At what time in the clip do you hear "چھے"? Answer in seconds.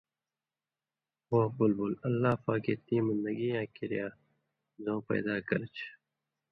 5.75-5.87